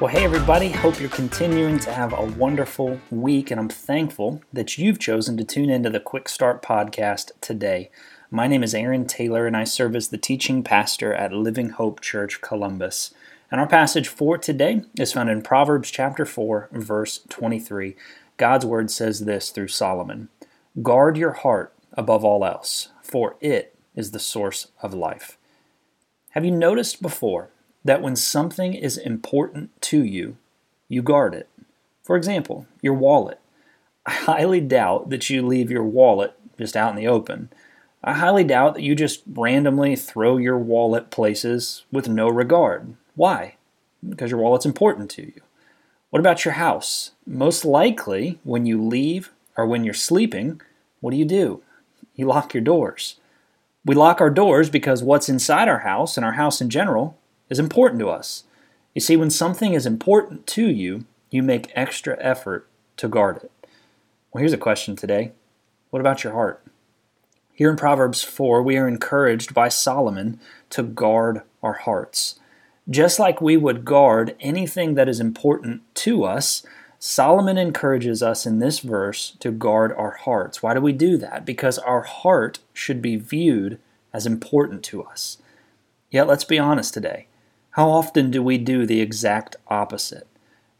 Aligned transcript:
Well, 0.00 0.12
hey, 0.12 0.22
everybody. 0.22 0.68
Hope 0.68 1.00
you're 1.00 1.08
continuing 1.08 1.80
to 1.80 1.92
have 1.92 2.12
a 2.12 2.22
wonderful 2.24 3.00
week, 3.10 3.50
and 3.50 3.58
I'm 3.58 3.68
thankful 3.68 4.40
that 4.52 4.78
you've 4.78 5.00
chosen 5.00 5.36
to 5.36 5.42
tune 5.42 5.70
into 5.70 5.90
the 5.90 5.98
Quick 5.98 6.28
Start 6.28 6.62
podcast 6.62 7.32
today. 7.40 7.90
My 8.30 8.46
name 8.46 8.62
is 8.62 8.76
Aaron 8.76 9.08
Taylor, 9.08 9.44
and 9.44 9.56
I 9.56 9.64
serve 9.64 9.96
as 9.96 10.10
the 10.10 10.16
teaching 10.16 10.62
pastor 10.62 11.12
at 11.12 11.32
Living 11.32 11.70
Hope 11.70 12.00
Church 12.00 12.40
Columbus. 12.40 13.12
And 13.50 13.60
our 13.60 13.66
passage 13.66 14.06
for 14.06 14.38
today 14.38 14.82
is 14.96 15.12
found 15.12 15.30
in 15.30 15.42
Proverbs 15.42 15.90
chapter 15.90 16.24
4, 16.24 16.68
verse 16.70 17.18
23. 17.28 17.96
God's 18.36 18.64
word 18.64 18.92
says 18.92 19.24
this 19.24 19.50
through 19.50 19.66
Solomon 19.66 20.28
Guard 20.80 21.16
your 21.16 21.32
heart 21.32 21.74
above 21.94 22.24
all 22.24 22.44
else, 22.44 22.90
for 23.02 23.34
it 23.40 23.74
is 23.96 24.12
the 24.12 24.20
source 24.20 24.68
of 24.80 24.94
life. 24.94 25.38
Have 26.30 26.44
you 26.44 26.52
noticed 26.52 27.02
before 27.02 27.50
that 27.84 28.02
when 28.02 28.16
something 28.16 28.74
is 28.74 28.98
important 28.98 29.70
to 29.82 30.02
you, 30.02 30.36
you 30.88 31.02
guard 31.02 31.34
it. 31.34 31.48
For 32.02 32.16
example, 32.16 32.66
your 32.82 32.94
wallet. 32.94 33.40
I 34.06 34.12
highly 34.12 34.60
doubt 34.60 35.10
that 35.10 35.28
you 35.28 35.46
leave 35.46 35.70
your 35.70 35.84
wallet 35.84 36.34
just 36.56 36.76
out 36.76 36.90
in 36.90 36.96
the 36.96 37.06
open. 37.06 37.50
I 38.02 38.14
highly 38.14 38.44
doubt 38.44 38.74
that 38.74 38.82
you 38.82 38.94
just 38.94 39.22
randomly 39.26 39.96
throw 39.96 40.36
your 40.36 40.58
wallet 40.58 41.10
places 41.10 41.84
with 41.92 42.08
no 42.08 42.28
regard. 42.28 42.94
Why? 43.14 43.56
Because 44.08 44.30
your 44.30 44.40
wallet's 44.40 44.66
important 44.66 45.10
to 45.12 45.22
you. 45.22 45.40
What 46.10 46.20
about 46.20 46.44
your 46.44 46.54
house? 46.54 47.10
Most 47.26 47.64
likely, 47.64 48.38
when 48.44 48.64
you 48.64 48.82
leave 48.82 49.30
or 49.56 49.66
when 49.66 49.84
you're 49.84 49.92
sleeping, 49.92 50.60
what 51.00 51.10
do 51.10 51.16
you 51.16 51.24
do? 51.24 51.62
You 52.14 52.26
lock 52.26 52.54
your 52.54 52.62
doors. 52.62 53.16
We 53.84 53.94
lock 53.94 54.20
our 54.20 54.30
doors 54.30 54.70
because 54.70 55.02
what's 55.02 55.28
inside 55.28 55.68
our 55.68 55.80
house 55.80 56.16
and 56.16 56.24
our 56.24 56.32
house 56.32 56.60
in 56.60 56.70
general 56.70 57.18
is 57.48 57.58
important 57.58 58.00
to 58.00 58.10
us. 58.10 58.44
You 58.94 59.00
see, 59.00 59.16
when 59.16 59.30
something 59.30 59.74
is 59.74 59.86
important 59.86 60.46
to 60.48 60.68
you, 60.68 61.04
you 61.30 61.42
make 61.42 61.72
extra 61.74 62.16
effort 62.20 62.68
to 62.96 63.08
guard 63.08 63.38
it. 63.38 63.52
Well, 64.32 64.40
here's 64.40 64.52
a 64.52 64.58
question 64.58 64.96
today 64.96 65.32
What 65.90 66.00
about 66.00 66.24
your 66.24 66.32
heart? 66.32 66.64
Here 67.52 67.70
in 67.70 67.76
Proverbs 67.76 68.22
4, 68.22 68.62
we 68.62 68.76
are 68.76 68.86
encouraged 68.86 69.52
by 69.52 69.68
Solomon 69.68 70.38
to 70.70 70.82
guard 70.82 71.42
our 71.62 71.74
hearts. 71.74 72.38
Just 72.88 73.18
like 73.18 73.40
we 73.40 73.56
would 73.56 73.84
guard 73.84 74.36
anything 74.40 74.94
that 74.94 75.08
is 75.08 75.20
important 75.20 75.82
to 75.96 76.24
us, 76.24 76.64
Solomon 76.98 77.58
encourages 77.58 78.22
us 78.22 78.46
in 78.46 78.58
this 78.58 78.80
verse 78.80 79.36
to 79.40 79.52
guard 79.52 79.92
our 79.92 80.12
hearts. 80.12 80.62
Why 80.62 80.74
do 80.74 80.80
we 80.80 80.92
do 80.92 81.16
that? 81.18 81.44
Because 81.44 81.78
our 81.78 82.02
heart 82.02 82.58
should 82.72 83.00
be 83.00 83.16
viewed 83.16 83.78
as 84.12 84.26
important 84.26 84.82
to 84.84 85.04
us. 85.04 85.38
Yet, 86.10 86.26
let's 86.26 86.44
be 86.44 86.58
honest 86.58 86.94
today. 86.94 87.27
How 87.78 87.90
often 87.90 88.32
do 88.32 88.42
we 88.42 88.58
do 88.58 88.86
the 88.86 89.00
exact 89.00 89.54
opposite? 89.68 90.26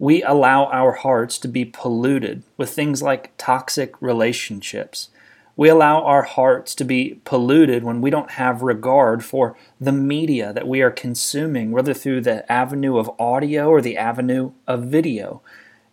We 0.00 0.20
allow 0.24 0.64
our 0.64 0.94
hearts 0.94 1.38
to 1.38 1.46
be 1.46 1.64
polluted 1.64 2.42
with 2.56 2.70
things 2.70 3.04
like 3.04 3.30
toxic 3.38 3.94
relationships. 4.02 5.10
We 5.56 5.68
allow 5.68 6.02
our 6.02 6.22
hearts 6.22 6.74
to 6.74 6.82
be 6.82 7.20
polluted 7.24 7.84
when 7.84 8.00
we 8.00 8.10
don't 8.10 8.32
have 8.32 8.62
regard 8.62 9.24
for 9.24 9.56
the 9.80 9.92
media 9.92 10.52
that 10.52 10.66
we 10.66 10.82
are 10.82 10.90
consuming, 10.90 11.70
whether 11.70 11.94
through 11.94 12.22
the 12.22 12.50
avenue 12.50 12.98
of 12.98 13.12
audio 13.16 13.68
or 13.68 13.80
the 13.80 13.96
avenue 13.96 14.50
of 14.66 14.86
video. 14.86 15.40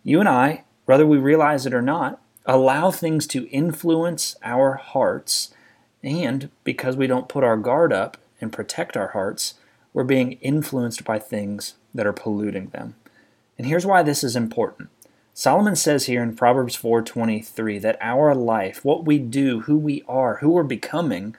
You 0.02 0.18
and 0.18 0.28
I, 0.28 0.64
whether 0.86 1.06
we 1.06 1.18
realize 1.18 1.66
it 1.66 1.74
or 1.74 1.82
not, 1.82 2.20
allow 2.46 2.90
things 2.90 3.28
to 3.28 3.48
influence 3.50 4.34
our 4.42 4.74
hearts, 4.74 5.54
and 6.02 6.50
because 6.64 6.96
we 6.96 7.06
don't 7.06 7.28
put 7.28 7.44
our 7.44 7.56
guard 7.56 7.92
up 7.92 8.16
and 8.40 8.52
protect 8.52 8.96
our 8.96 9.10
hearts, 9.10 9.54
we're 9.96 10.04
being 10.04 10.32
influenced 10.42 11.04
by 11.04 11.18
things 11.18 11.76
that 11.94 12.06
are 12.06 12.12
polluting 12.12 12.66
them. 12.66 12.94
And 13.56 13.66
here's 13.66 13.86
why 13.86 14.02
this 14.02 14.22
is 14.22 14.36
important. 14.36 14.90
Solomon 15.32 15.74
says 15.74 16.04
here 16.04 16.22
in 16.22 16.36
Proverbs 16.36 16.76
4:23 16.76 17.78
that 17.78 17.96
our 18.02 18.34
life, 18.34 18.84
what 18.84 19.06
we 19.06 19.18
do, 19.18 19.60
who 19.60 19.78
we 19.78 20.04
are, 20.06 20.36
who 20.36 20.50
we're 20.50 20.64
becoming, 20.64 21.34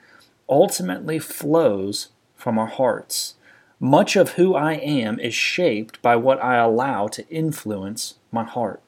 ultimately 0.48 1.20
flows 1.20 2.08
from 2.34 2.58
our 2.58 2.66
hearts. 2.66 3.36
Much 3.78 4.16
of 4.16 4.30
who 4.30 4.56
I 4.56 4.72
am 4.72 5.20
is 5.20 5.34
shaped 5.34 6.02
by 6.02 6.16
what 6.16 6.42
I 6.42 6.56
allow 6.56 7.06
to 7.06 7.28
influence 7.28 8.16
my 8.32 8.42
heart. 8.42 8.82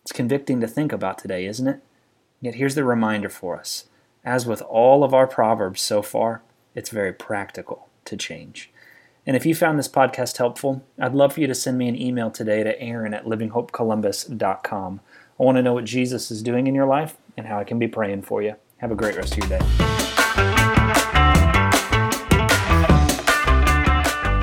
It's 0.00 0.12
convicting 0.12 0.58
to 0.62 0.66
think 0.66 0.90
about 0.90 1.18
today, 1.18 1.44
isn't 1.44 1.68
it? 1.68 1.80
Yet 2.40 2.54
here's 2.54 2.76
the 2.76 2.84
reminder 2.84 3.28
for 3.28 3.58
us. 3.58 3.84
As 4.24 4.46
with 4.46 4.62
all 4.62 5.04
of 5.04 5.12
our 5.12 5.26
proverbs 5.26 5.82
so 5.82 6.00
far, 6.00 6.40
it's 6.74 6.88
very 6.88 7.12
practical 7.12 7.90
to 8.06 8.16
change. 8.16 8.71
And 9.26 9.36
if 9.36 9.46
you 9.46 9.54
found 9.54 9.78
this 9.78 9.88
podcast 9.88 10.38
helpful, 10.38 10.84
I'd 10.98 11.14
love 11.14 11.34
for 11.34 11.40
you 11.40 11.46
to 11.46 11.54
send 11.54 11.78
me 11.78 11.88
an 11.88 12.00
email 12.00 12.30
today 12.30 12.64
to 12.64 12.80
aaron 12.80 13.14
at 13.14 13.24
livinghopecolumbus.com. 13.24 15.00
I 15.38 15.42
want 15.42 15.56
to 15.56 15.62
know 15.62 15.74
what 15.74 15.84
Jesus 15.84 16.30
is 16.30 16.42
doing 16.42 16.66
in 16.66 16.74
your 16.74 16.86
life 16.86 17.16
and 17.36 17.46
how 17.46 17.58
I 17.58 17.64
can 17.64 17.78
be 17.78 17.88
praying 17.88 18.22
for 18.22 18.42
you. 18.42 18.56
Have 18.78 18.90
a 18.90 18.96
great 18.96 19.16
rest 19.16 19.36
of 19.36 19.48
your 19.48 19.58
day. 19.58 20.11